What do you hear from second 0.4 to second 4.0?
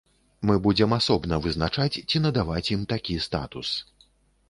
Мы будзем асобна вызначаць, ці надаваць ім такі статус.